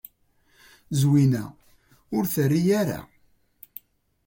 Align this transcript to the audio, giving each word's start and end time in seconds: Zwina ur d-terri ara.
Zwina 0.99 1.43
ur 2.15 2.23
d-terri 2.25 2.61
ara. 2.81 3.01